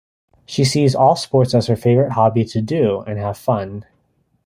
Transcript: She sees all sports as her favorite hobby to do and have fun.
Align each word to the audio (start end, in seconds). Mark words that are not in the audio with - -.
She 0.47 0.65
sees 0.65 0.95
all 0.95 1.15
sports 1.15 1.53
as 1.53 1.67
her 1.67 1.75
favorite 1.75 2.13
hobby 2.13 2.43
to 2.45 2.59
do 2.59 3.01
and 3.01 3.19
have 3.19 3.37
fun. 3.37 3.85